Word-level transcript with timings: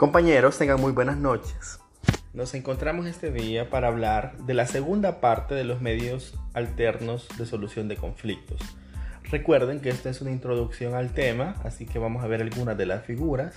Compañeros, 0.00 0.56
tengan 0.56 0.80
muy 0.80 0.92
buenas 0.92 1.18
noches. 1.18 1.78
Nos 2.32 2.54
encontramos 2.54 3.04
este 3.04 3.30
día 3.30 3.68
para 3.68 3.88
hablar 3.88 4.34
de 4.38 4.54
la 4.54 4.64
segunda 4.64 5.20
parte 5.20 5.54
de 5.54 5.64
los 5.64 5.82
medios 5.82 6.38
alternos 6.54 7.28
de 7.36 7.44
solución 7.44 7.86
de 7.86 7.96
conflictos. 7.96 8.62
Recuerden 9.24 9.80
que 9.80 9.90
esta 9.90 10.08
es 10.08 10.22
una 10.22 10.30
introducción 10.30 10.94
al 10.94 11.12
tema, 11.12 11.56
así 11.64 11.84
que 11.84 11.98
vamos 11.98 12.24
a 12.24 12.28
ver 12.28 12.40
algunas 12.40 12.78
de 12.78 12.86
las 12.86 13.04
figuras 13.04 13.56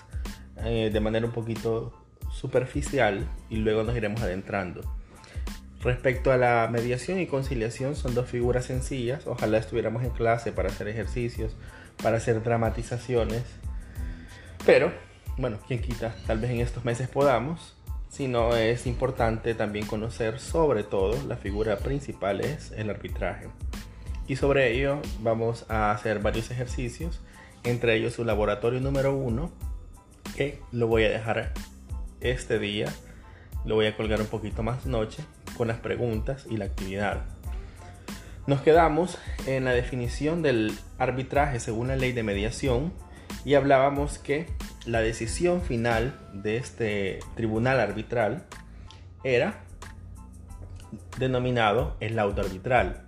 eh, 0.65 0.89
de 0.91 0.99
manera 0.99 1.25
un 1.25 1.31
poquito 1.31 1.93
superficial 2.29 3.25
y 3.49 3.59
luego 3.59 3.83
nos 3.83 3.95
iremos 3.95 4.21
adentrando. 4.21 4.81
Respecto 5.81 6.33
a 6.33 6.35
la 6.35 6.67
mediación 6.69 7.21
y 7.21 7.25
conciliación, 7.25 7.95
son 7.95 8.15
dos 8.15 8.27
figuras 8.27 8.65
sencillas. 8.65 9.27
Ojalá 9.27 9.59
estuviéramos 9.59 10.03
en 10.03 10.09
clase 10.09 10.51
para 10.51 10.67
hacer 10.67 10.89
ejercicios, 10.89 11.55
para 12.03 12.17
hacer 12.17 12.43
dramatizaciones. 12.43 13.43
Pero 14.65 14.91
bueno, 15.37 15.57
quien 15.67 15.81
quita, 15.81 16.15
tal 16.27 16.39
vez 16.39 16.51
en 16.51 16.59
estos 16.59 16.85
meses 16.85 17.07
podamos, 17.07 17.75
sino 18.09 18.55
es 18.55 18.85
importante 18.85 19.55
también 19.55 19.87
conocer 19.87 20.39
sobre 20.39 20.83
todo 20.83 21.15
la 21.27 21.37
figura 21.37 21.77
principal 21.77 22.41
es 22.41 22.71
el 22.71 22.89
arbitraje. 22.89 23.47
Y 24.27 24.35
sobre 24.35 24.71
ello 24.71 25.01
vamos 25.21 25.65
a 25.69 25.91
hacer 25.91 26.19
varios 26.19 26.51
ejercicios, 26.51 27.21
entre 27.63 27.95
ellos 27.95 28.19
un 28.19 28.27
laboratorio 28.27 28.79
número 28.79 29.15
uno, 29.15 29.51
que 30.35 30.59
lo 30.71 30.87
voy 30.87 31.05
a 31.05 31.09
dejar 31.09 31.53
este 32.21 32.59
día, 32.59 32.93
lo 33.65 33.75
voy 33.75 33.87
a 33.87 33.97
colgar 33.97 34.21
un 34.21 34.27
poquito 34.27 34.63
más 34.63 34.85
noche, 34.85 35.23
con 35.57 35.67
las 35.67 35.79
preguntas 35.79 36.45
y 36.49 36.57
la 36.57 36.65
actividad. 36.65 37.25
Nos 38.45 38.61
quedamos 38.61 39.17
en 39.45 39.65
la 39.65 39.71
definición 39.71 40.41
del 40.41 40.77
arbitraje 40.97 41.59
según 41.59 41.87
la 41.87 41.95
ley 41.95 42.11
de 42.11 42.23
mediación 42.23 42.93
y 43.45 43.55
hablábamos 43.55 44.19
que 44.19 44.47
la 44.85 44.99
decisión 44.99 45.61
final 45.61 46.19
de 46.33 46.57
este 46.57 47.19
tribunal 47.35 47.79
arbitral 47.79 48.45
era 49.23 49.63
denominado 51.17 51.95
el 51.99 52.15
laudo 52.15 52.41
arbitral. 52.41 53.05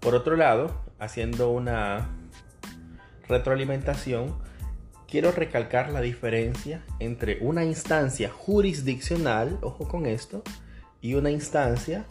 Por 0.00 0.14
otro 0.14 0.36
lado, 0.36 0.82
haciendo 0.98 1.50
una 1.50 2.08
retroalimentación, 3.28 4.36
quiero 5.06 5.32
recalcar 5.32 5.90
la 5.90 6.00
diferencia 6.00 6.82
entre 6.98 7.38
una 7.40 7.64
instancia 7.64 8.30
jurisdiccional, 8.30 9.58
ojo 9.60 9.86
con 9.86 10.06
esto, 10.06 10.42
y 11.00 11.14
una 11.14 11.30
instancia 11.30 12.06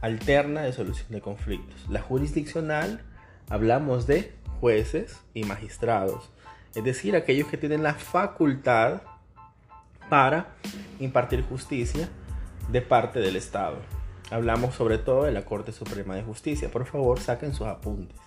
alterna 0.00 0.62
de 0.62 0.72
solución 0.72 1.08
de 1.10 1.20
conflictos. 1.20 1.86
La 1.88 2.02
jurisdiccional 2.02 3.02
hablamos 3.48 4.06
de 4.06 4.34
jueces 4.60 5.18
y 5.34 5.44
magistrados 5.44 6.30
es 6.76 6.84
decir, 6.84 7.16
aquellos 7.16 7.48
que 7.48 7.56
tienen 7.56 7.82
la 7.82 7.94
facultad 7.94 9.00
para 10.10 10.48
impartir 11.00 11.42
justicia 11.42 12.08
de 12.70 12.82
parte 12.82 13.18
del 13.20 13.34
Estado. 13.36 13.78
Hablamos 14.30 14.74
sobre 14.74 14.98
todo 14.98 15.24
de 15.24 15.32
la 15.32 15.46
Corte 15.46 15.72
Suprema 15.72 16.14
de 16.14 16.22
Justicia. 16.22 16.70
Por 16.70 16.84
favor, 16.84 17.18
saquen 17.18 17.54
sus 17.54 17.66
apuntes. 17.66 18.18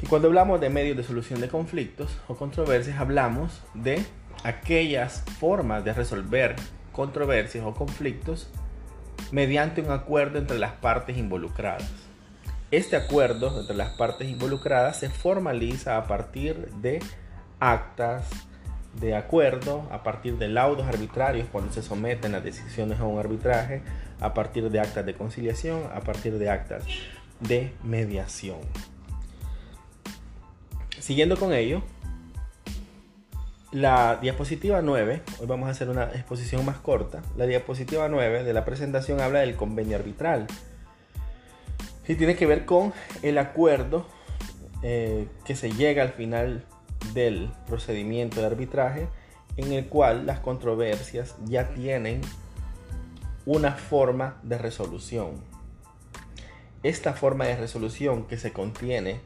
Y 0.00 0.06
cuando 0.06 0.28
hablamos 0.28 0.62
de 0.62 0.70
medios 0.70 0.96
de 0.96 1.02
solución 1.02 1.42
de 1.42 1.48
conflictos 1.48 2.18
o 2.26 2.36
controversias, 2.36 2.98
hablamos 2.98 3.62
de 3.74 4.02
aquellas 4.42 5.24
formas 5.38 5.84
de 5.84 5.92
resolver 5.92 6.56
controversias 6.92 7.64
o 7.66 7.74
conflictos 7.74 8.48
mediante 9.30 9.82
un 9.82 9.90
acuerdo 9.90 10.38
entre 10.38 10.58
las 10.58 10.72
partes 10.72 11.18
involucradas. 11.18 11.90
Este 12.74 12.96
acuerdo 12.96 13.60
entre 13.60 13.76
las 13.76 13.90
partes 13.90 14.28
involucradas 14.28 14.98
se 14.98 15.08
formaliza 15.08 15.96
a 15.96 16.08
partir 16.08 16.72
de 16.82 17.00
actas 17.60 18.28
de 18.98 19.14
acuerdo, 19.14 19.86
a 19.92 20.02
partir 20.02 20.38
de 20.38 20.48
laudos 20.48 20.84
arbitrarios 20.84 21.46
cuando 21.52 21.72
se 21.72 21.82
someten 21.82 22.32
las 22.32 22.42
decisiones 22.42 22.98
a 22.98 23.04
un 23.04 23.20
arbitraje, 23.20 23.82
a 24.18 24.34
partir 24.34 24.70
de 24.70 24.80
actas 24.80 25.06
de 25.06 25.14
conciliación, 25.14 25.84
a 25.94 26.00
partir 26.00 26.36
de 26.36 26.50
actas 26.50 26.82
de 27.38 27.72
mediación. 27.84 28.58
Siguiendo 30.98 31.36
con 31.36 31.52
ello, 31.52 31.80
la 33.70 34.18
diapositiva 34.20 34.82
9, 34.82 35.22
hoy 35.38 35.46
vamos 35.46 35.68
a 35.68 35.70
hacer 35.70 35.90
una 35.90 36.06
exposición 36.06 36.64
más 36.64 36.78
corta, 36.78 37.22
la 37.36 37.46
diapositiva 37.46 38.08
9 38.08 38.42
de 38.42 38.52
la 38.52 38.64
presentación 38.64 39.20
habla 39.20 39.40
del 39.40 39.54
convenio 39.54 39.96
arbitral 39.96 40.48
y 42.06 42.14
tiene 42.14 42.36
que 42.36 42.46
ver 42.46 42.64
con 42.64 42.92
el 43.22 43.38
acuerdo 43.38 44.06
eh, 44.82 45.28
que 45.44 45.56
se 45.56 45.72
llega 45.72 46.02
al 46.02 46.12
final 46.12 46.64
del 47.12 47.50
procedimiento 47.66 48.40
de 48.40 48.46
arbitraje 48.46 49.08
en 49.56 49.72
el 49.72 49.86
cual 49.86 50.26
las 50.26 50.40
controversias 50.40 51.36
ya 51.44 51.68
tienen 51.68 52.20
una 53.46 53.72
forma 53.72 54.38
de 54.42 54.58
resolución. 54.58 55.42
Esta 56.82 57.14
forma 57.14 57.46
de 57.46 57.56
resolución 57.56 58.24
que 58.24 58.36
se 58.36 58.52
contiene 58.52 59.20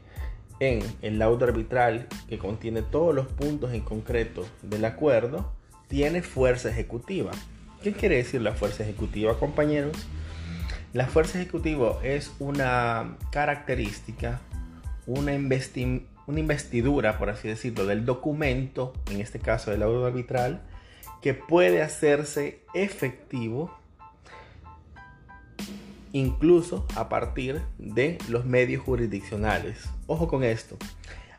en 0.59 0.81
el 1.01 1.19
laudo 1.19 1.45
arbitral, 1.45 2.07
que 2.27 2.37
contiene 2.37 2.81
todos 2.81 3.15
los 3.15 3.27
puntos 3.27 3.73
en 3.73 3.81
concreto 3.81 4.45
del 4.61 4.85
acuerdo, 4.85 5.51
tiene 5.87 6.21
fuerza 6.21 6.69
ejecutiva. 6.69 7.31
¿Qué 7.81 7.93
quiere 7.93 8.17
decir 8.17 8.41
la 8.41 8.53
fuerza 8.53 8.83
ejecutiva, 8.83 9.39
compañeros? 9.39 10.07
La 10.91 11.05
fuerza 11.05 11.39
ejecutiva 11.39 11.99
es 12.03 12.31
una 12.39 13.15
característica, 13.31 14.41
una, 15.05 15.33
una 15.33 16.39
investidura, 16.39 17.19
por 17.19 17.29
así 17.29 17.47
decirlo, 17.47 17.85
del 17.85 18.05
documento, 18.05 18.93
en 19.11 19.21
este 19.21 19.37
caso 19.37 19.69
del 19.69 19.81
laudo 19.81 20.07
arbitral, 20.07 20.61
que 21.21 21.35
puede 21.35 21.83
hacerse 21.83 22.61
efectivo 22.73 23.77
incluso 26.11 26.87
a 26.95 27.07
partir 27.07 27.61
de 27.77 28.17
los 28.27 28.45
medios 28.45 28.81
jurisdiccionales. 28.83 29.87
Ojo 30.07 30.27
con 30.27 30.43
esto. 30.43 30.75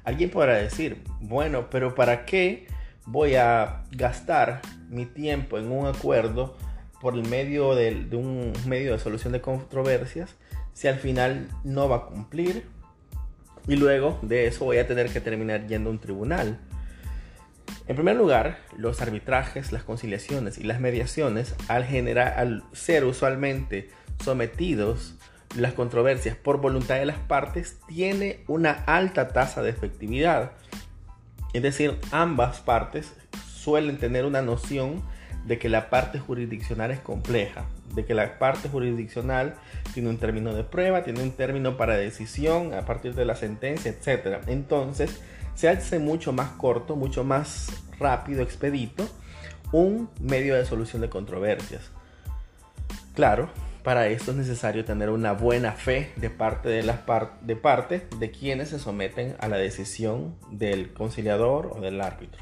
Alguien 0.04 0.30
podrá 0.30 0.54
decir, 0.54 1.02
bueno, 1.20 1.70
pero 1.70 1.96
¿para 1.96 2.24
qué 2.24 2.68
voy 3.04 3.34
a 3.34 3.82
gastar 3.90 4.62
mi 4.88 5.06
tiempo 5.06 5.58
en 5.58 5.72
un 5.72 5.88
acuerdo 5.88 6.56
por 7.00 7.14
el 7.14 7.26
medio 7.26 7.74
de, 7.74 8.08
un 8.12 8.52
medio 8.66 8.92
de 8.92 8.98
solución 8.98 9.32
de 9.32 9.40
controversias 9.40 10.36
si 10.74 10.88
al 10.88 10.98
final 10.98 11.48
no 11.64 11.88
va 11.88 11.96
a 11.96 12.06
cumplir 12.06 12.64
y 13.66 13.76
luego 13.76 14.18
de 14.22 14.46
eso 14.46 14.64
voy 14.64 14.78
a 14.78 14.86
tener 14.86 15.10
que 15.10 15.20
terminar 15.20 15.66
yendo 15.66 15.90
a 15.90 15.92
un 15.92 15.98
tribunal. 15.98 16.58
En 17.86 17.96
primer 17.96 18.16
lugar, 18.16 18.58
los 18.76 19.00
arbitrajes, 19.00 19.72
las 19.72 19.82
conciliaciones 19.82 20.58
y 20.58 20.64
las 20.64 20.80
mediaciones, 20.80 21.54
al, 21.68 21.84
generar, 21.84 22.38
al 22.38 22.64
ser 22.72 23.04
usualmente 23.04 23.90
sometidos 24.22 25.14
las 25.56 25.72
controversias 25.72 26.36
por 26.36 26.60
voluntad 26.60 26.96
de 26.96 27.06
las 27.06 27.18
partes, 27.18 27.78
tiene 27.88 28.44
una 28.46 28.70
alta 28.70 29.28
tasa 29.28 29.62
de 29.62 29.70
efectividad. 29.70 30.52
Es 31.52 31.62
decir, 31.62 31.98
ambas 32.12 32.60
partes 32.60 33.12
suelen 33.52 33.98
tener 33.98 34.24
una 34.24 34.42
noción 34.42 35.02
de 35.46 35.58
que 35.58 35.68
la 35.68 35.90
parte 35.90 36.18
jurisdiccional 36.18 36.90
es 36.90 37.00
compleja, 37.00 37.66
de 37.94 38.04
que 38.04 38.14
la 38.14 38.38
parte 38.38 38.68
jurisdiccional 38.68 39.54
tiene 39.94 40.08
un 40.08 40.18
término 40.18 40.54
de 40.54 40.64
prueba, 40.64 41.02
tiene 41.02 41.22
un 41.22 41.32
término 41.32 41.76
para 41.76 41.96
decisión 41.96 42.74
a 42.74 42.84
partir 42.84 43.14
de 43.14 43.24
la 43.24 43.36
sentencia, 43.36 43.90
etc. 43.90 44.42
Entonces, 44.46 45.20
se 45.54 45.68
hace 45.68 45.98
mucho 45.98 46.32
más 46.32 46.50
corto, 46.50 46.96
mucho 46.96 47.24
más 47.24 47.68
rápido, 47.98 48.42
expedito, 48.42 49.08
un 49.72 50.08
medio 50.20 50.54
de 50.54 50.64
solución 50.64 51.02
de 51.02 51.08
controversias. 51.08 51.90
Claro, 53.14 53.50
para 53.82 54.08
esto 54.08 54.30
es 54.32 54.36
necesario 54.36 54.84
tener 54.84 55.10
una 55.10 55.32
buena 55.32 55.72
fe 55.72 56.12
de 56.16 56.30
parte 56.30 56.68
de, 56.68 56.82
las 56.82 57.00
de 57.40 57.56
parte 57.56 58.06
de 58.18 58.30
quienes 58.30 58.68
se 58.70 58.78
someten 58.78 59.36
a 59.41 59.48
la 59.48 59.56
decisión 59.56 60.36
del 60.50 60.92
conciliador 60.92 61.72
o 61.74 61.80
del 61.80 62.00
árbitro. 62.00 62.41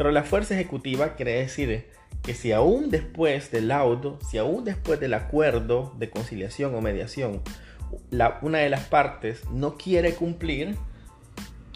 Pero 0.00 0.12
la 0.12 0.22
fuerza 0.22 0.54
ejecutiva 0.54 1.14
quiere 1.14 1.32
decir 1.32 1.86
que 2.22 2.32
si 2.32 2.52
aún 2.52 2.88
después 2.88 3.50
del 3.50 3.68
laudo, 3.68 4.18
si 4.26 4.38
aún 4.38 4.64
después 4.64 4.98
del 4.98 5.12
acuerdo 5.12 5.94
de 5.98 6.08
conciliación 6.08 6.74
o 6.74 6.80
mediación, 6.80 7.42
una 8.40 8.58
de 8.60 8.70
las 8.70 8.84
partes 8.84 9.42
no 9.50 9.76
quiere 9.76 10.14
cumplir, 10.14 10.74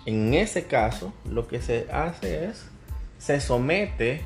en 0.07 0.33
ese 0.33 0.65
caso 0.65 1.13
lo 1.29 1.47
que 1.47 1.61
se 1.61 1.87
hace 1.93 2.47
es, 2.47 2.65
se 3.19 3.43
somete 3.43 4.23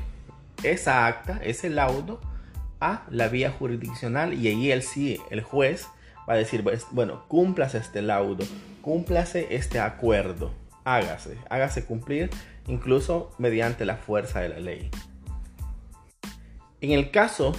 esa 0.63 1.05
acta, 1.05 1.41
ese 1.43 1.69
laudo, 1.69 2.21
a 2.79 3.05
la 3.09 3.27
vía 3.27 3.51
jurisdiccional 3.51 4.33
y 4.33 4.47
ahí 4.47 4.71
el 4.71 4.81
sí, 4.81 5.19
el 5.29 5.41
juez 5.41 5.87
va 6.19 6.35
a 6.35 6.37
decir, 6.37 6.63
pues, 6.63 6.85
bueno, 6.91 7.25
cúmplase 7.27 7.79
este 7.79 8.01
laudo, 8.01 8.45
cúmplase 8.81 9.47
este 9.53 9.81
acuerdo 9.81 10.53
hágase, 10.95 11.37
hágase 11.49 11.85
cumplir 11.85 12.29
incluso 12.67 13.31
mediante 13.37 13.85
la 13.85 13.97
fuerza 13.97 14.41
de 14.41 14.49
la 14.49 14.59
ley. 14.59 14.89
En 16.81 16.91
el 16.91 17.11
caso 17.11 17.53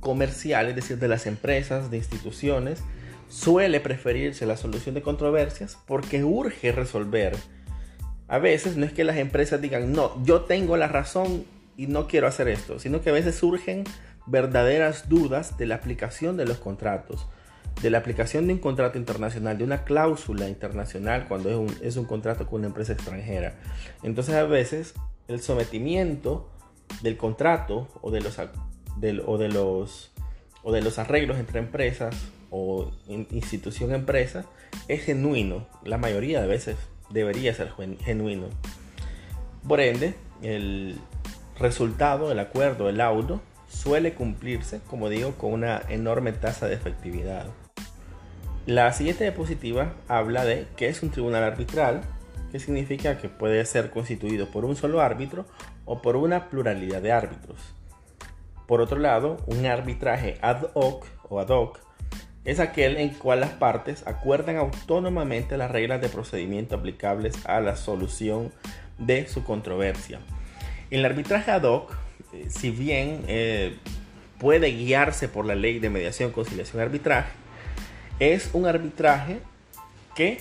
comercial, 0.00 0.68
es 0.68 0.76
decir, 0.76 0.98
de 0.98 1.08
las 1.08 1.26
empresas, 1.26 1.90
de 1.90 1.96
instituciones, 1.96 2.82
suele 3.28 3.80
preferirse 3.80 4.46
la 4.46 4.56
solución 4.56 4.94
de 4.94 5.02
controversias 5.02 5.78
porque 5.86 6.24
urge 6.24 6.72
resolver. 6.72 7.36
A 8.28 8.38
veces 8.38 8.76
no 8.76 8.86
es 8.86 8.92
que 8.92 9.04
las 9.04 9.16
empresas 9.16 9.60
digan, 9.60 9.92
no, 9.92 10.22
yo 10.24 10.42
tengo 10.42 10.76
la 10.76 10.88
razón 10.88 11.44
y 11.76 11.86
no 11.86 12.06
quiero 12.06 12.26
hacer 12.26 12.48
esto, 12.48 12.78
sino 12.78 13.00
que 13.00 13.10
a 13.10 13.14
veces 13.14 13.36
surgen 13.36 13.84
verdaderas 14.26 15.08
dudas 15.08 15.56
de 15.58 15.66
la 15.66 15.76
aplicación 15.76 16.36
de 16.36 16.44
los 16.44 16.58
contratos, 16.58 17.26
de 17.82 17.90
la 17.90 17.98
aplicación 17.98 18.46
de 18.46 18.54
un 18.54 18.58
contrato 18.58 18.98
internacional, 18.98 19.58
de 19.58 19.64
una 19.64 19.84
cláusula 19.84 20.48
internacional 20.48 21.26
cuando 21.28 21.50
es 21.50 21.56
un, 21.56 21.76
es 21.82 21.96
un 21.96 22.04
contrato 22.06 22.46
con 22.46 22.60
una 22.60 22.68
empresa 22.68 22.94
extranjera. 22.94 23.54
Entonces 24.02 24.34
a 24.34 24.44
veces 24.44 24.94
el 25.28 25.40
sometimiento 25.40 26.48
del 27.02 27.16
contrato 27.16 27.88
o 28.00 28.10
de 28.10 28.20
los, 28.20 28.36
de 28.98 29.12
los, 29.12 30.12
o 30.62 30.72
de 30.72 30.82
los 30.82 30.98
arreglos 30.98 31.38
entre 31.38 31.58
empresas 31.58 32.16
o 32.50 32.90
institución-empresa 33.08 34.46
es 34.88 35.04
genuino. 35.04 35.66
La 35.84 35.98
mayoría 35.98 36.40
de 36.40 36.46
veces 36.46 36.76
debería 37.10 37.54
ser 37.54 37.72
genuino. 38.04 38.46
Por 39.66 39.80
ende, 39.80 40.14
el 40.42 40.96
resultado, 41.58 42.30
el 42.30 42.38
acuerdo, 42.38 42.88
el 42.88 42.98
laudo 42.98 43.40
suele 43.68 44.14
cumplirse, 44.14 44.80
como 44.88 45.08
digo, 45.08 45.32
con 45.32 45.52
una 45.52 45.82
enorme 45.88 46.32
tasa 46.32 46.68
de 46.68 46.74
efectividad. 46.74 47.46
La 48.66 48.92
siguiente 48.92 49.22
diapositiva 49.22 49.94
habla 50.08 50.44
de 50.44 50.66
qué 50.76 50.88
es 50.88 51.00
un 51.04 51.10
tribunal 51.10 51.44
arbitral, 51.44 52.00
que 52.50 52.58
significa 52.58 53.16
que 53.16 53.28
puede 53.28 53.64
ser 53.64 53.90
constituido 53.90 54.50
por 54.50 54.64
un 54.64 54.74
solo 54.74 55.00
árbitro 55.00 55.46
o 55.84 56.02
por 56.02 56.16
una 56.16 56.50
pluralidad 56.50 57.00
de 57.00 57.12
árbitros. 57.12 57.60
Por 58.66 58.80
otro 58.80 58.98
lado, 58.98 59.36
un 59.46 59.64
arbitraje 59.66 60.38
ad 60.42 60.66
hoc 60.74 61.06
o 61.28 61.38
ad 61.38 61.50
hoc 61.50 61.78
es 62.44 62.58
aquel 62.58 62.96
en 62.96 63.10
cual 63.10 63.38
las 63.38 63.50
partes 63.50 64.04
acuerdan 64.04 64.56
autónomamente 64.56 65.56
las 65.56 65.70
reglas 65.70 66.00
de 66.00 66.08
procedimiento 66.08 66.74
aplicables 66.74 67.36
a 67.46 67.60
la 67.60 67.76
solución 67.76 68.50
de 68.98 69.28
su 69.28 69.44
controversia. 69.44 70.18
El 70.90 71.04
arbitraje 71.04 71.52
ad 71.52 71.62
hoc, 71.62 71.92
eh, 72.32 72.46
si 72.48 72.70
bien 72.70 73.22
eh, 73.28 73.76
puede 74.40 74.72
guiarse 74.72 75.28
por 75.28 75.46
la 75.46 75.54
ley 75.54 75.78
de 75.78 75.88
mediación, 75.88 76.32
conciliación 76.32 76.82
y 76.82 76.84
arbitraje, 76.84 77.45
es 78.18 78.50
un 78.52 78.66
arbitraje 78.66 79.40
que 80.14 80.40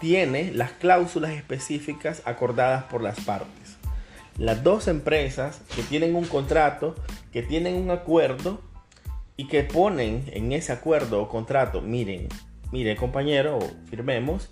tiene 0.00 0.52
las 0.52 0.72
cláusulas 0.72 1.32
específicas 1.32 2.22
acordadas 2.24 2.84
por 2.84 3.02
las 3.02 3.20
partes. 3.20 3.76
Las 4.38 4.62
dos 4.62 4.88
empresas 4.88 5.60
que 5.74 5.82
tienen 5.82 6.16
un 6.16 6.24
contrato, 6.24 6.94
que 7.32 7.42
tienen 7.42 7.76
un 7.76 7.90
acuerdo, 7.90 8.60
y 9.36 9.48
que 9.48 9.64
ponen 9.64 10.24
en 10.32 10.52
ese 10.52 10.72
acuerdo 10.72 11.20
o 11.20 11.28
contrato, 11.28 11.80
miren, 11.80 12.28
mire 12.70 12.96
compañero, 12.96 13.58
firmemos, 13.90 14.50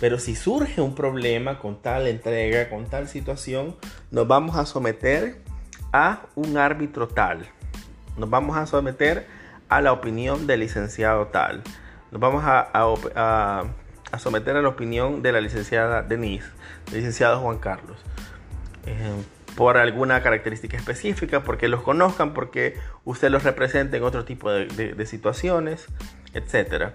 pero 0.00 0.18
si 0.18 0.34
surge 0.34 0.80
un 0.80 0.94
problema 0.94 1.60
con 1.60 1.80
tal 1.80 2.08
entrega, 2.08 2.68
con 2.68 2.86
tal 2.86 3.08
situación, 3.08 3.76
nos 4.10 4.26
vamos 4.26 4.56
a 4.56 4.66
someter 4.66 5.40
a 5.92 6.26
un 6.34 6.56
árbitro 6.56 7.06
tal. 7.06 7.46
Nos 8.16 8.28
vamos 8.28 8.56
a 8.56 8.66
someter 8.66 9.26
a 9.68 9.80
la 9.80 9.92
opinión 9.92 10.46
del 10.46 10.60
licenciado 10.60 11.28
tal. 11.28 11.62
Nos 12.14 12.20
vamos 12.20 12.44
a, 12.46 13.64
someter 14.20 14.56
a 14.56 14.62
la 14.62 14.68
opinión 14.68 15.20
de 15.20 15.32
la 15.32 15.40
licenciada 15.40 16.02
Denise, 16.02 16.46
licenciado 16.92 17.40
Juan 17.40 17.58
Carlos. 17.58 17.96
Eh, 18.86 19.16
por 19.56 19.78
alguna 19.78 20.22
característica 20.22 20.76
específica, 20.76 21.42
porque 21.42 21.66
los 21.66 21.82
conozcan, 21.82 22.32
porque 22.32 22.76
usted 23.04 23.30
los 23.30 23.42
representa 23.42 23.96
en 23.96 24.04
otro 24.04 24.24
tipo 24.24 24.52
de, 24.52 25.06
situaciones, 25.06 25.86
etc. 26.34 26.92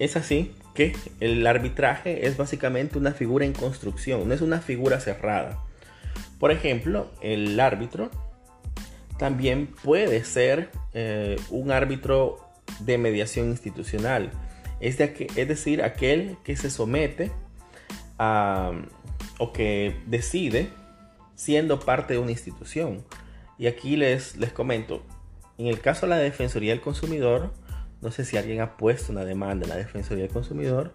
Es 0.00 0.16
así 0.16 0.56
que 0.74 0.96
el 1.20 1.46
arbitraje 1.46 2.26
es 2.26 2.36
básicamente 2.36 2.98
una 2.98 3.12
figura 3.12 3.44
en 3.44 3.52
construcción, 3.52 4.26
no 4.26 4.34
es 4.34 4.40
una 4.40 4.60
figura 4.60 4.98
cerrada. 4.98 5.60
Por 6.40 6.50
ejemplo, 6.50 7.12
el 7.20 7.60
árbitro 7.60 8.10
también 9.18 9.68
puede 9.82 10.24
ser 10.24 10.70
eh, 10.92 11.36
un 11.50 11.70
árbitro 11.70 12.40
de 12.80 12.98
mediación 12.98 13.48
institucional, 13.48 14.30
es, 14.80 14.98
decir, 14.98 15.82
aquel 15.82 16.36
que 16.44 16.56
se 16.56 16.70
somete 16.70 17.32
a, 18.18 18.72
o 19.38 19.52
que 19.52 19.96
decide 20.06 20.68
siendo 21.34 21.80
parte 21.80 22.14
de 22.14 22.18
una 22.18 22.30
institución. 22.30 23.04
Y 23.58 23.68
aquí 23.68 23.96
les, 23.96 24.36
les 24.36 24.52
comento, 24.52 25.02
en 25.56 25.68
el 25.68 25.80
caso 25.80 26.06
de 26.06 26.10
la 26.10 26.18
Defensoría 26.18 26.72
del 26.72 26.82
Consumidor, 26.82 27.52
no 28.02 28.10
sé 28.10 28.24
si 28.24 28.36
alguien 28.36 28.60
ha 28.60 28.76
puesto 28.76 29.12
una 29.12 29.24
demanda 29.24 29.64
en 29.64 29.70
la 29.70 29.76
Defensoría 29.76 30.24
del 30.24 30.32
Consumidor. 30.32 30.90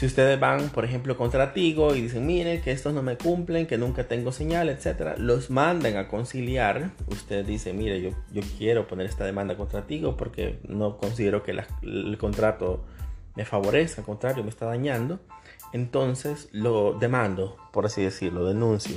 Si 0.00 0.06
ustedes 0.06 0.40
van, 0.40 0.70
por 0.70 0.86
ejemplo, 0.86 1.14
contra 1.14 1.52
Tigo 1.52 1.94
y 1.94 2.00
dicen, 2.00 2.26
miren 2.26 2.62
que 2.62 2.72
estos 2.72 2.94
no 2.94 3.02
me 3.02 3.18
cumplen, 3.18 3.66
que 3.66 3.76
nunca 3.76 4.08
tengo 4.08 4.32
señal, 4.32 4.70
etc., 4.70 5.18
los 5.18 5.50
mandan 5.50 5.98
a 5.98 6.08
conciliar. 6.08 6.92
Usted 7.08 7.44
dice, 7.44 7.74
mire, 7.74 8.00
yo, 8.00 8.10
yo 8.32 8.40
quiero 8.56 8.86
poner 8.86 9.04
esta 9.04 9.26
demanda 9.26 9.58
contra 9.58 9.86
Tigo 9.86 10.16
porque 10.16 10.58
no 10.66 10.96
considero 10.96 11.42
que 11.42 11.50
el 11.82 12.16
contrato 12.16 12.82
me 13.36 13.44
favorezca, 13.44 14.00
al 14.00 14.06
contrario, 14.06 14.42
me 14.42 14.48
está 14.48 14.64
dañando 14.64 15.20
entonces 15.74 16.48
lo 16.52 16.94
demando, 16.94 17.58
por 17.70 17.84
así 17.84 18.02
decirlo, 18.02 18.46
denuncio. 18.46 18.96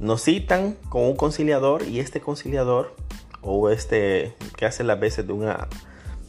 Nos 0.00 0.22
citan 0.22 0.76
con 0.88 1.02
un 1.02 1.16
conciliador 1.16 1.82
y 1.82 2.00
este 2.00 2.20
conciliador 2.20 2.96
o 3.40 3.70
este 3.70 4.34
que 4.56 4.66
hace 4.66 4.82
las 4.82 4.98
veces 4.98 5.28
de, 5.28 5.32
una, 5.32 5.68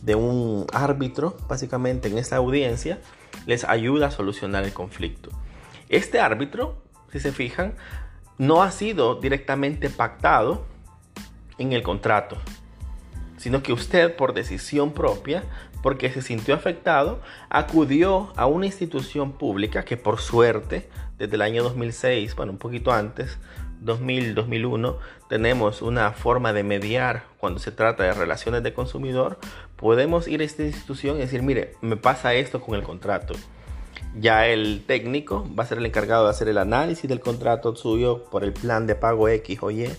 de 0.03 0.13
un 0.13 0.67
árbitro, 0.73 1.35
básicamente 1.49 2.07
en 2.07 2.19
esta 2.19 2.35
audiencia, 2.35 2.99
les 3.45 3.63
ayuda 3.63 4.07
a 4.07 4.11
solucionar 4.11 4.63
el 4.63 4.73
conflicto. 4.73 5.29
Este 5.89 6.19
árbitro, 6.19 6.81
si 7.11 7.19
se 7.19 7.31
fijan, 7.31 7.75
no 8.37 8.63
ha 8.63 8.71
sido 8.71 9.15
directamente 9.15 9.89
pactado 9.89 10.65
en 11.57 11.73
el 11.73 11.83
contrato, 11.83 12.37
sino 13.37 13.63
que 13.63 13.73
usted 13.73 14.15
por 14.15 14.33
decisión 14.33 14.91
propia 14.91 15.43
porque 15.85 16.09
se 16.09 16.23
sintió 16.23 16.55
afectado, 16.55 17.21
acudió 17.47 18.33
a 18.37 18.47
una 18.47 18.65
institución 18.65 19.33
pública 19.33 19.85
que 19.85 19.97
por 19.97 20.19
suerte, 20.19 20.89
desde 21.19 21.35
el 21.35 21.43
año 21.43 21.61
2006, 21.61 22.35
bueno, 22.35 22.53
un 22.53 22.57
poquito 22.57 22.91
antes, 22.91 23.37
2000, 23.81 24.33
2001, 24.33 24.97
tenemos 25.29 25.83
una 25.83 26.11
forma 26.11 26.53
de 26.53 26.63
mediar 26.63 27.25
cuando 27.37 27.59
se 27.59 27.71
trata 27.71 28.03
de 28.03 28.13
relaciones 28.13 28.63
de 28.63 28.73
consumidor, 28.73 29.37
podemos 29.75 30.27
ir 30.27 30.41
a 30.41 30.43
esta 30.43 30.63
institución 30.63 31.17
y 31.17 31.21
decir, 31.21 31.41
mire, 31.41 31.73
me 31.81 31.97
pasa 31.97 32.33
esto 32.33 32.61
con 32.61 32.75
el 32.75 32.83
contrato. 32.83 33.33
Ya 34.17 34.47
el 34.47 34.83
técnico 34.85 35.47
va 35.57 35.63
a 35.63 35.67
ser 35.67 35.79
el 35.79 35.85
encargado 35.85 36.25
de 36.25 36.29
hacer 36.29 36.47
el 36.47 36.57
análisis 36.57 37.09
del 37.09 37.19
contrato 37.19 37.75
suyo 37.75 38.25
por 38.25 38.43
el 38.43 38.53
plan 38.53 38.87
de 38.87 38.95
pago 38.95 39.27
X 39.27 39.59
o 39.61 39.71
Y 39.71 39.89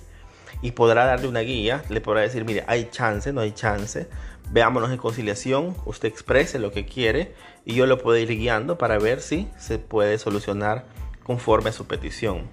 y 0.63 0.73
podrá 0.73 1.05
darle 1.05 1.29
una 1.29 1.41
guía, 1.41 1.83
le 1.91 2.01
podrá 2.01 2.23
decir, 2.23 2.45
mire, 2.45 2.65
hay 2.67 2.89
chance, 2.91 3.33
no 3.33 3.43
hay 3.43 3.53
chance, 3.53 4.09
veámonos 4.51 4.91
en 4.91 4.97
conciliación, 4.97 5.77
usted 5.85 6.09
exprese 6.09 6.59
lo 6.59 6.73
que 6.73 6.87
quiere 6.87 7.35
y 7.65 7.75
yo 7.75 7.87
lo 7.87 7.99
puedo 7.99 8.17
ir 8.17 8.29
guiando 8.29 8.79
para 8.79 8.99
ver 8.99 9.21
si 9.21 9.49
se 9.59 9.79
puede 9.79 10.19
solucionar 10.19 10.87
conforme 11.23 11.71
a 11.71 11.73
su 11.73 11.87
petición. 11.87 12.49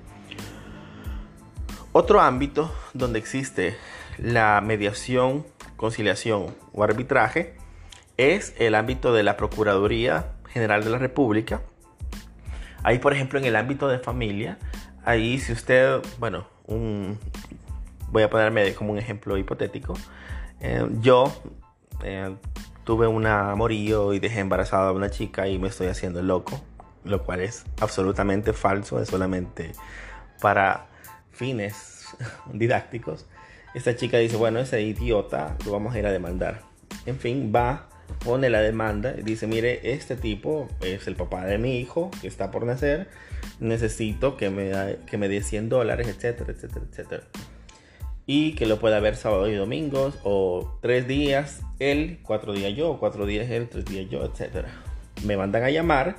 Otro 1.92 2.22
ámbito 2.22 2.74
donde 2.94 3.20
existe 3.20 3.75
la 4.18 4.62
mediación, 4.62 5.46
conciliación 5.84 6.56
o 6.72 6.82
arbitraje 6.82 7.56
es 8.16 8.56
el 8.58 8.74
ámbito 8.74 9.13
de 9.13 9.22
la 9.22 9.36
Procuraduría 9.36 10.28
General 10.48 10.82
de 10.82 10.90
la 10.90 10.98
República. 10.98 11.60
Ahí, 12.84 13.00
por 13.00 13.12
ejemplo, 13.12 13.38
en 13.38 13.44
el 13.44 13.58
ámbito 13.58 13.90
de 13.90 14.00
familia, 14.00 14.58
ahí 15.04 15.40
si 15.40 15.52
usted, 15.52 16.00
bueno, 16.20 16.48
voy 16.68 18.24
a 18.24 18.30
ponerme 18.30 18.74
como 18.75 18.94
un 18.94 18.98
ejemplo 18.98 19.38
hipotético. 19.38 19.96
Eh, 20.62 20.88
yo 21.02 21.34
eh, 22.02 22.34
tuve 22.86 23.08
un 23.08 23.25
amorío 23.25 24.13
y 24.13 24.20
dejé 24.20 24.40
embarazada 24.40 24.88
a 24.88 24.94
una 24.94 25.10
chica 25.10 25.50
y 25.50 25.60
me 25.60 25.68
estoy 25.68 25.88
haciendo 25.88 26.22
loco, 26.22 26.62
lo 27.04 27.24
cual 27.25 27.42
es 27.42 27.66
absolutamente 27.82 28.54
falso, 28.54 29.02
es 29.02 29.10
solamente 29.10 29.74
para 30.40 30.86
fines 31.34 32.16
didácticos. 32.54 33.28
Esta 33.74 33.96
chica 33.96 34.18
dice, 34.18 34.38
bueno, 34.38 34.60
ese 34.60 34.82
idiota 34.82 35.58
lo 35.65 35.72
vamos 35.72 35.96
a 35.96 36.00
ir 36.00 36.06
a 36.06 36.12
demandar. 36.12 36.62
En 37.06 37.18
fin, 37.18 37.51
va, 37.56 37.89
pone 38.24 38.50
la 38.50 38.62
demanda 38.62 39.15
y 39.18 39.24
dice, 39.24 39.48
mire, 39.48 39.94
este 39.94 40.15
tipo 40.15 40.68
es 40.82 41.08
el 41.08 41.15
papá 41.15 41.46
de 41.46 41.58
mi 41.58 41.80
hijo 41.80 42.12
que 42.22 42.27
está 42.27 42.51
por 42.51 42.65
nacer, 42.65 43.08
necesito 43.60 44.38
que 44.38 44.50
me, 44.50 44.98
que 45.08 45.18
me 45.18 45.27
dé 45.27 45.42
100 45.42 45.70
dólares, 45.70 46.08
etcétera, 46.08 46.51
etcétera, 46.51 46.86
etcétera 46.89 47.24
y 48.25 48.53
que 48.53 48.65
lo 48.65 48.80
pueda 48.80 49.00
ver 49.00 49.15
sábado 49.15 49.48
y 49.50 49.56
domingos 49.56 50.18
o 50.24 50.77
tres 50.82 51.08
días 51.08 51.62
él, 51.80 52.20
cuatro 52.24 52.53
días 52.53 52.74
yo, 52.75 52.98
cuatro 53.00 53.25
días 53.25 53.50
él, 53.50 53.68
tres 53.70 53.86
días 53.86 54.10
yo, 54.10 54.24
etc. 54.24 54.68
Me 55.25 55.36
mandan 55.36 55.63
a 55.63 55.70
llamar 55.70 56.15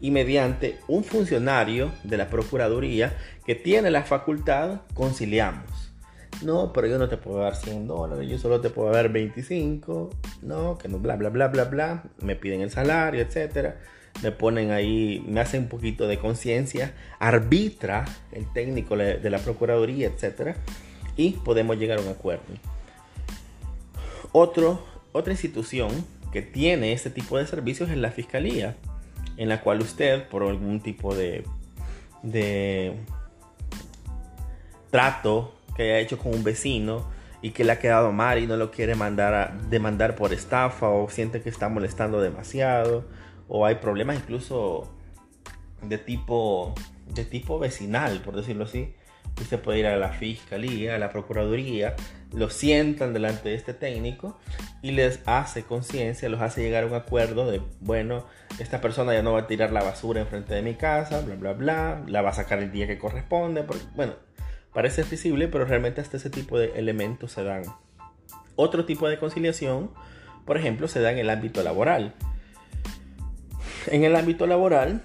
y 0.00 0.10
mediante 0.10 0.78
un 0.88 1.04
funcionario 1.04 1.90
de 2.04 2.18
la 2.18 2.28
Procuraduría 2.28 3.16
que 3.46 3.54
tiene 3.54 3.90
la 3.90 4.02
facultad 4.02 4.82
conciliamos. 4.94 5.85
No, 6.42 6.72
pero 6.72 6.86
yo 6.86 6.98
no 6.98 7.08
te 7.08 7.16
puedo 7.16 7.38
dar 7.38 7.56
100 7.56 7.86
dólares, 7.86 8.28
yo 8.28 8.38
solo 8.38 8.60
te 8.60 8.70
puedo 8.70 8.92
dar 8.92 9.10
25, 9.10 10.10
no, 10.42 10.76
que 10.76 10.88
no, 10.88 10.98
bla, 10.98 11.16
bla, 11.16 11.30
bla, 11.30 11.48
bla, 11.48 11.64
bla, 11.64 12.04
me 12.20 12.36
piden 12.36 12.60
el 12.60 12.70
salario, 12.70 13.22
etc. 13.22 13.74
me 14.22 14.32
ponen 14.32 14.70
ahí, 14.70 15.24
me 15.26 15.40
hacen 15.40 15.62
un 15.62 15.68
poquito 15.68 16.06
de 16.06 16.18
conciencia, 16.18 16.92
arbitra 17.18 18.04
el 18.32 18.52
técnico 18.52 18.96
de 18.96 19.30
la 19.30 19.38
Procuraduría, 19.38 20.08
etc. 20.08 20.56
Y 21.16 21.30
podemos 21.30 21.78
llegar 21.78 21.98
a 21.98 22.02
un 22.02 22.08
acuerdo. 22.08 22.44
Otra 24.32 25.32
institución 25.32 25.90
que 26.30 26.42
tiene 26.42 26.92
este 26.92 27.08
tipo 27.08 27.38
de 27.38 27.46
servicios 27.46 27.88
es 27.88 27.96
la 27.96 28.10
Fiscalía, 28.10 28.76
en 29.38 29.48
la 29.48 29.62
cual 29.62 29.80
usted, 29.80 30.28
por 30.28 30.42
algún 30.42 30.80
tipo 30.80 31.14
de, 31.14 31.44
de 32.22 32.94
trato 34.90 35.55
que 35.76 35.82
haya 35.82 35.98
hecho 35.98 36.18
con 36.18 36.34
un 36.34 36.42
vecino 36.42 37.06
y 37.42 37.50
que 37.50 37.64
le 37.64 37.72
ha 37.72 37.78
quedado 37.78 38.12
mal 38.12 38.38
y 38.38 38.46
no 38.46 38.56
lo 38.56 38.70
quiere 38.70 38.94
mandar 38.94 39.34
a 39.34 39.56
demandar 39.68 40.16
por 40.16 40.32
estafa 40.32 40.88
o 40.88 41.08
siente 41.08 41.42
que 41.42 41.50
está 41.50 41.68
molestando 41.68 42.20
demasiado 42.20 43.04
o 43.48 43.66
hay 43.66 43.76
problemas 43.76 44.16
incluso 44.16 44.92
de 45.82 45.98
tipo 45.98 46.74
de 47.06 47.24
tipo 47.24 47.58
vecinal, 47.58 48.20
por 48.20 48.34
decirlo 48.36 48.64
así. 48.64 48.94
Usted 49.40 49.60
puede 49.60 49.80
ir 49.80 49.86
a 49.86 49.96
la 49.98 50.12
fiscalía, 50.12 50.94
a 50.94 50.98
la 50.98 51.10
procuraduría, 51.10 51.94
lo 52.32 52.48
sientan 52.48 53.12
delante 53.12 53.50
de 53.50 53.54
este 53.54 53.74
técnico 53.74 54.38
y 54.80 54.92
les 54.92 55.20
hace 55.26 55.62
conciencia, 55.62 56.30
los 56.30 56.40
hace 56.40 56.62
llegar 56.62 56.84
a 56.84 56.86
un 56.86 56.94
acuerdo 56.94 57.50
de, 57.50 57.60
bueno, 57.80 58.24
esta 58.58 58.80
persona 58.80 59.12
ya 59.12 59.22
no 59.22 59.34
va 59.34 59.40
a 59.40 59.46
tirar 59.46 59.72
la 59.72 59.82
basura 59.82 60.22
enfrente 60.22 60.54
de 60.54 60.62
mi 60.62 60.74
casa, 60.74 61.20
bla, 61.20 61.34
bla, 61.34 61.52
bla, 61.52 62.02
la 62.06 62.22
va 62.22 62.30
a 62.30 62.34
sacar 62.34 62.60
el 62.60 62.72
día 62.72 62.86
que 62.86 62.98
corresponde, 62.98 63.62
porque, 63.62 63.84
bueno, 63.94 64.14
Parece 64.76 65.04
visible, 65.04 65.48
pero 65.48 65.64
realmente 65.64 66.02
hasta 66.02 66.18
ese 66.18 66.28
tipo 66.28 66.58
de 66.58 66.78
elementos 66.78 67.32
se 67.32 67.42
dan. 67.42 67.62
Otro 68.56 68.84
tipo 68.84 69.08
de 69.08 69.18
conciliación, 69.18 69.90
por 70.44 70.58
ejemplo, 70.58 70.86
se 70.86 71.00
da 71.00 71.10
en 71.10 71.16
el 71.16 71.30
ámbito 71.30 71.62
laboral. 71.62 72.12
En 73.86 74.04
el 74.04 74.14
ámbito 74.14 74.46
laboral, 74.46 75.00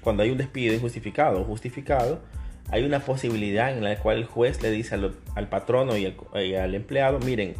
cuando 0.00 0.22
hay 0.22 0.30
un 0.30 0.38
despido 0.38 0.72
injustificado 0.72 1.42
o 1.42 1.44
justificado, 1.44 2.22
hay 2.70 2.84
una 2.84 3.00
posibilidad 3.00 3.70
en 3.70 3.84
la 3.84 3.94
cual 3.98 4.16
el 4.16 4.24
juez 4.24 4.62
le 4.62 4.70
dice 4.70 4.94
al, 4.94 5.48
patrono 5.50 5.98
y, 5.98 6.06
al 6.54 6.74
empleado, 6.74 7.18
miren, 7.18 7.52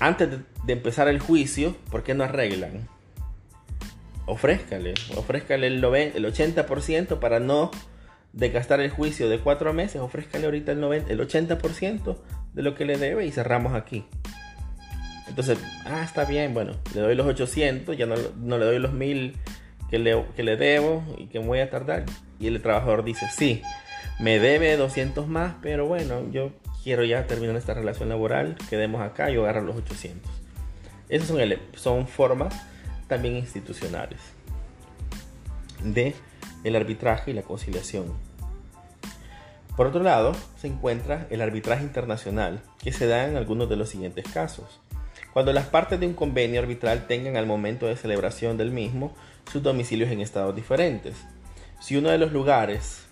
antes 0.00 0.30
de 0.64 0.72
empezar 0.72 1.06
el 1.06 1.20
juicio, 1.20 1.76
¿por 1.92 2.02
qué 2.02 2.12
no 2.12 2.24
arreglan? 2.24 2.88
Ofrézcale, 4.26 4.94
ofrézcale 5.16 5.66
el, 5.68 5.82
el 5.82 6.24
80% 6.24 7.18
para 7.18 7.40
no 7.40 7.70
desgastar 8.32 8.80
el 8.80 8.90
juicio 8.90 9.28
de 9.28 9.38
cuatro 9.38 9.72
meses, 9.72 10.00
ofrézcale 10.00 10.44
ahorita 10.44 10.72
el, 10.72 10.80
90, 10.80 11.12
el 11.12 11.20
80% 11.20 12.16
de 12.52 12.62
lo 12.62 12.74
que 12.74 12.84
le 12.84 12.98
debe 12.98 13.24
y 13.24 13.30
cerramos 13.30 13.74
aquí. 13.74 14.04
Entonces, 15.28 15.58
ah, 15.84 16.02
está 16.04 16.24
bien, 16.24 16.54
bueno, 16.54 16.72
le 16.94 17.00
doy 17.00 17.14
los 17.14 17.26
800, 17.26 17.96
ya 17.96 18.06
no, 18.06 18.58
le 18.58 18.64
doy 18.64 18.78
los 18.78 18.92
1000 18.92 19.36
que 19.90 19.98
le, 19.98 20.24
que 20.36 20.42
le 20.42 20.56
debo 20.56 21.04
y 21.18 21.26
que 21.26 21.38
voy 21.38 21.60
a 21.60 21.70
tardar. 21.70 22.04
Y 22.38 22.46
el 22.48 22.60
trabajador 22.60 23.04
dice, 23.04 23.26
sí, 23.34 23.62
me 24.20 24.38
debe 24.38 24.76
200 24.76 25.26
más, 25.28 25.54
pero 25.62 25.86
bueno, 25.86 26.30
yo 26.30 26.52
quiero 26.84 27.04
ya 27.04 27.26
terminar 27.26 27.56
esta 27.56 27.74
relación 27.74 28.08
laboral, 28.08 28.56
quedemos 28.68 29.02
acá 29.02 29.30
yo 29.30 29.42
agarro 29.42 29.62
los 29.62 29.76
800. 29.76 30.30
Esas 31.08 31.28
son, 31.28 31.40
son 31.74 32.06
formas 32.06 32.54
también 33.08 33.36
institucionales 33.36 34.18
de 35.82 36.14
el 36.64 36.76
arbitraje 36.76 37.30
y 37.30 37.34
la 37.34 37.42
conciliación. 37.42 38.12
Por 39.76 39.88
otro 39.88 40.02
lado, 40.02 40.32
se 40.58 40.68
encuentra 40.68 41.26
el 41.30 41.42
arbitraje 41.42 41.84
internacional, 41.84 42.62
que 42.78 42.92
se 42.92 43.06
da 43.06 43.28
en 43.28 43.36
algunos 43.36 43.68
de 43.68 43.76
los 43.76 43.90
siguientes 43.90 44.26
casos. 44.26 44.80
Cuando 45.32 45.52
las 45.52 45.66
partes 45.66 46.00
de 46.00 46.06
un 46.06 46.14
convenio 46.14 46.60
arbitral 46.60 47.06
tengan 47.06 47.36
al 47.36 47.46
momento 47.46 47.86
de 47.86 47.96
celebración 47.96 48.56
del 48.56 48.70
mismo 48.70 49.14
sus 49.52 49.62
domicilios 49.62 50.10
en 50.10 50.20
estados 50.20 50.56
diferentes. 50.56 51.14
Si 51.78 51.96
uno 51.96 52.08
de 52.08 52.16
los 52.16 52.32
lugares 52.32 53.04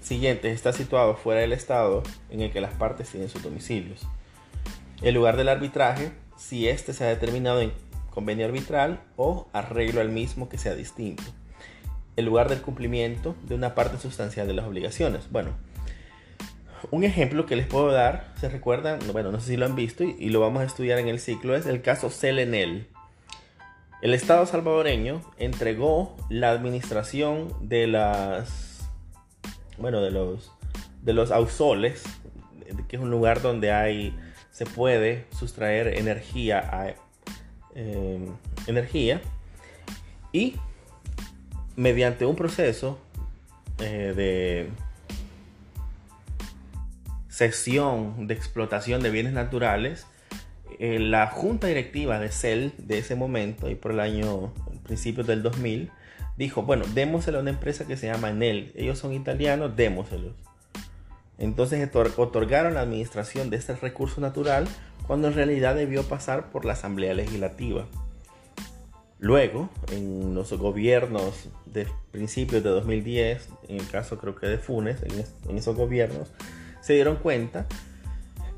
siguientes 0.00 0.54
está 0.54 0.72
situado 0.72 1.16
fuera 1.16 1.40
del 1.40 1.52
estado 1.52 2.04
en 2.30 2.42
el 2.42 2.52
que 2.52 2.60
las 2.60 2.74
partes 2.74 3.10
tienen 3.10 3.28
sus 3.28 3.42
domicilios. 3.42 4.06
El 5.02 5.14
lugar 5.14 5.36
del 5.36 5.48
arbitraje, 5.48 6.12
si 6.36 6.68
éste 6.68 6.92
se 6.92 7.04
ha 7.04 7.08
determinado 7.08 7.60
en 7.60 7.72
convenio 8.12 8.46
arbitral 8.46 9.00
o 9.16 9.48
arreglo 9.52 10.00
al 10.00 10.10
mismo 10.10 10.48
que 10.48 10.58
sea 10.58 10.74
distinto. 10.74 11.24
El 12.16 12.26
lugar 12.26 12.48
del 12.48 12.60
cumplimiento 12.60 13.34
de 13.42 13.54
una 13.54 13.74
parte 13.74 13.98
sustancial 13.98 14.46
de 14.46 14.52
las 14.52 14.66
obligaciones. 14.66 15.30
Bueno, 15.30 15.50
un 16.90 17.04
ejemplo 17.04 17.46
que 17.46 17.56
les 17.56 17.66
puedo 17.66 17.90
dar, 17.90 18.32
se 18.38 18.48
recuerdan, 18.48 18.98
bueno, 19.12 19.32
no 19.32 19.40
sé 19.40 19.48
si 19.48 19.56
lo 19.56 19.66
han 19.66 19.76
visto 19.76 20.04
y, 20.04 20.28
lo 20.28 20.40
vamos 20.40 20.62
a 20.62 20.66
estudiar 20.66 20.98
en 20.98 21.08
el 21.08 21.20
ciclo, 21.20 21.56
es 21.56 21.66
el 21.66 21.80
caso 21.80 22.10
Selenel. 22.10 22.88
El 24.02 24.14
Estado 24.14 24.44
salvadoreño 24.46 25.22
entregó 25.38 26.16
la 26.28 26.50
administración 26.50 27.54
de 27.60 27.86
las, 27.86 28.90
bueno, 29.78 30.02
de 30.02 30.10
los, 30.10 30.52
de 31.02 31.12
los 31.12 31.30
ausoles, 31.30 32.02
que 32.88 32.96
es 32.96 33.02
un 33.02 33.10
lugar 33.10 33.42
donde 33.42 33.70
hay, 33.70 34.18
se 34.50 34.66
puede 34.66 35.26
sustraer 35.30 35.98
energía 35.98 36.58
a 36.58 36.94
eh, 37.74 38.18
energía 38.66 39.20
y 40.32 40.56
mediante 41.76 42.26
un 42.26 42.36
proceso 42.36 42.98
eh, 43.78 44.12
de 44.14 44.68
cesión 47.28 48.26
de 48.26 48.34
explotación 48.34 49.02
de 49.02 49.10
bienes 49.10 49.32
naturales, 49.32 50.06
eh, 50.78 50.98
la 50.98 51.26
junta 51.28 51.66
directiva 51.66 52.18
de 52.18 52.28
CEL 52.28 52.72
de 52.76 52.98
ese 52.98 53.14
momento 53.14 53.70
y 53.70 53.74
por 53.74 53.92
el 53.92 54.00
año 54.00 54.52
principios 54.84 55.26
del 55.26 55.42
2000 55.42 55.90
dijo, 56.36 56.62
bueno, 56.62 56.84
démoselo 56.92 57.38
a 57.38 57.40
una 57.40 57.50
empresa 57.50 57.86
que 57.86 57.96
se 57.96 58.06
llama 58.06 58.30
Enel, 58.30 58.72
ellos 58.74 58.98
son 58.98 59.12
italianos, 59.12 59.76
démoselos. 59.76 60.34
Entonces 61.38 61.88
otorgaron 61.94 62.74
la 62.74 62.80
administración 62.82 63.50
de 63.50 63.56
este 63.56 63.74
recurso 63.74 64.20
natural 64.20 64.68
cuando 65.06 65.28
en 65.28 65.34
realidad 65.34 65.74
debió 65.74 66.04
pasar 66.04 66.50
por 66.50 66.64
la 66.64 66.74
Asamblea 66.74 67.14
Legislativa. 67.14 67.86
Luego, 69.18 69.70
en 69.92 70.34
los 70.34 70.52
gobiernos 70.52 71.48
de 71.64 71.86
principios 72.10 72.64
de 72.64 72.70
2010, 72.70 73.50
en 73.68 73.76
el 73.78 73.88
caso 73.88 74.18
creo 74.18 74.34
que 74.34 74.48
de 74.48 74.58
Funes, 74.58 74.98
en, 75.48 75.56
esos 75.56 75.76
gobiernos, 75.76 76.32
se 76.80 76.94
dieron 76.94 77.16
cuenta 77.16 77.66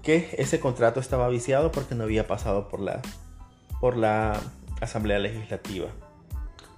que 0.02 0.34
ese 0.38 0.60
contrato 0.60 1.00
estaba 1.00 1.28
viciado 1.28 1.70
porque 1.70 1.94
no 1.94 2.04
había 2.04 2.26
pasado 2.26 2.68
por 2.68 2.80
la, 2.80 3.02
por 3.78 3.98
la 3.98 4.40
Asamblea 4.80 5.18
Legislativa. 5.18 5.88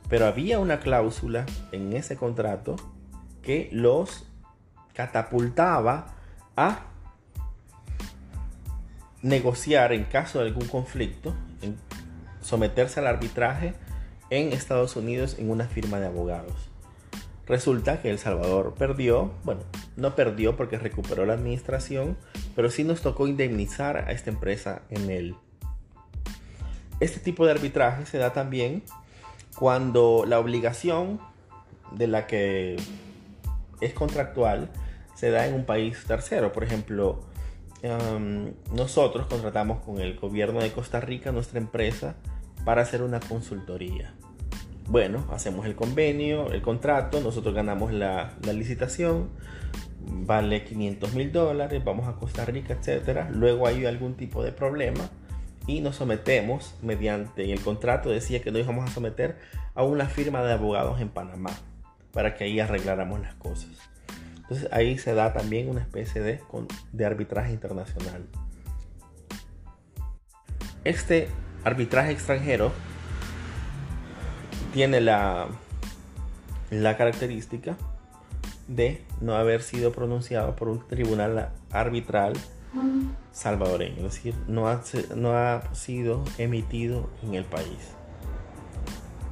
Pero 0.08 0.26
había 0.26 0.58
una 0.58 0.80
cláusula 0.80 1.46
en 1.70 1.92
ese 1.92 2.16
contrato 2.16 2.74
que 3.40 3.68
los 3.70 4.26
catapultaba 4.94 6.16
a 6.56 6.86
negociar 9.22 9.92
en 9.92 10.04
caso 10.04 10.40
de 10.40 10.46
algún 10.46 10.66
conflicto, 10.68 11.34
someterse 12.40 13.00
al 13.00 13.06
arbitraje 13.06 13.74
en 14.30 14.52
Estados 14.52 14.96
Unidos 14.96 15.36
en 15.38 15.50
una 15.50 15.66
firma 15.66 16.00
de 16.00 16.06
abogados. 16.06 16.54
Resulta 17.46 18.02
que 18.02 18.10
El 18.10 18.18
Salvador 18.18 18.74
perdió, 18.76 19.32
bueno, 19.44 19.62
no 19.96 20.16
perdió 20.16 20.56
porque 20.56 20.78
recuperó 20.78 21.26
la 21.26 21.34
administración, 21.34 22.16
pero 22.56 22.70
sí 22.70 22.82
nos 22.82 23.02
tocó 23.02 23.28
indemnizar 23.28 23.98
a 23.98 24.10
esta 24.10 24.30
empresa 24.30 24.82
en 24.90 25.10
él. 25.10 25.36
Este 26.98 27.20
tipo 27.20 27.44
de 27.44 27.52
arbitraje 27.52 28.04
se 28.06 28.18
da 28.18 28.32
también 28.32 28.82
cuando 29.56 30.24
la 30.26 30.40
obligación 30.40 31.20
de 31.92 32.08
la 32.08 32.26
que 32.26 32.76
es 33.80 33.92
contractual 33.92 34.70
se 35.14 35.30
da 35.30 35.46
en 35.46 35.54
un 35.54 35.64
país 35.64 36.04
tercero. 36.06 36.52
Por 36.52 36.64
ejemplo, 36.64 37.20
nosotros 38.72 39.26
contratamos 39.26 39.80
con 39.80 40.00
el 40.00 40.18
gobierno 40.18 40.60
de 40.60 40.72
Costa 40.72 41.00
Rica 41.00 41.32
nuestra 41.32 41.58
empresa 41.58 42.16
para 42.64 42.82
hacer 42.82 43.02
una 43.02 43.20
consultoría. 43.20 44.14
Bueno, 44.88 45.26
hacemos 45.32 45.66
el 45.66 45.74
convenio, 45.74 46.52
el 46.52 46.62
contrato, 46.62 47.20
nosotros 47.20 47.54
ganamos 47.54 47.92
la, 47.92 48.34
licitación, 48.42 49.30
vale 50.00 50.64
500 50.64 51.14
mil 51.14 51.32
dólares, 51.32 51.82
vamos 51.84 52.06
a 52.06 52.14
Costa 52.14 52.44
Rica, 52.44 52.74
etc. 52.74 53.26
Luego 53.30 53.66
hay 53.66 53.84
algún 53.84 54.14
tipo 54.14 54.44
de 54.44 54.52
problema 54.52 55.10
y 55.66 55.80
nos 55.80 55.96
sometemos 55.96 56.76
mediante 56.82 57.52
el 57.52 57.60
contrato 57.60 58.10
decía 58.10 58.40
que 58.40 58.52
nos 58.52 58.60
íbamos 58.60 58.88
a 58.88 58.92
someter 58.92 59.38
a 59.74 59.82
una 59.82 60.06
firma 60.06 60.42
de 60.42 60.52
abogados 60.52 61.00
en 61.00 61.08
Panamá 61.08 61.50
para 62.12 62.34
que 62.34 62.44
ahí 62.44 62.60
arregláramos 62.60 63.20
las 63.20 63.34
cosas. 63.34 63.70
Entonces 64.48 64.68
ahí 64.72 64.96
se 64.96 65.12
da 65.14 65.32
también 65.32 65.68
una 65.68 65.80
especie 65.80 66.20
de, 66.20 66.40
de 66.92 67.04
arbitraje 67.04 67.52
internacional. 67.52 68.24
Este 70.84 71.28
arbitraje 71.64 72.12
extranjero 72.12 72.70
tiene 74.72 75.00
la, 75.00 75.48
la 76.70 76.96
característica 76.96 77.76
de 78.68 79.04
no 79.20 79.34
haber 79.34 79.62
sido 79.62 79.90
pronunciado 79.90 80.54
por 80.54 80.68
un 80.68 80.86
tribunal 80.86 81.50
arbitral 81.72 82.34
salvadoreño, 83.32 84.06
es 84.06 84.14
decir, 84.14 84.34
no 84.46 84.68
ha, 84.68 84.82
no 85.16 85.32
ha 85.32 85.74
sido 85.74 86.24
emitido 86.38 87.10
en 87.22 87.34
el 87.34 87.44
país. 87.44 87.94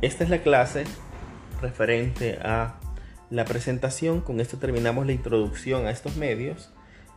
Esta 0.00 0.24
es 0.24 0.30
la 0.30 0.38
clase 0.38 0.84
referente 1.60 2.38
a 2.42 2.80
la 3.34 3.44
presentación. 3.44 4.20
Con 4.20 4.40
esto 4.40 4.58
terminamos 4.58 5.06
la 5.06 5.12
introducción 5.12 5.86
a 5.86 5.90
estos 5.90 6.16
medios 6.16 6.70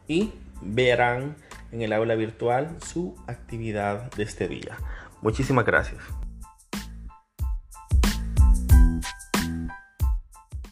y 0.08 0.32
verán 0.62 1.36
en 1.72 1.82
el 1.82 1.94
aula 1.94 2.16
virtual 2.16 2.78
su 2.86 3.16
actividad 3.28 4.12
de 4.12 4.24
este 4.24 4.48
día. 4.48 4.78
Muchísimas 5.22 5.66
gracias. 5.66 6.02